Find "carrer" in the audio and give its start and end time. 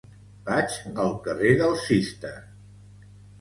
1.27-1.51